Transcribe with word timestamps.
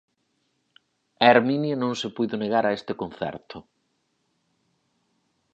Herminia 1.27 1.75
non 1.83 1.93
se 2.01 2.07
puido 2.15 2.35
negar 2.43 2.65
a 2.67 2.75
este 2.77 2.93
concerto. 3.01 3.57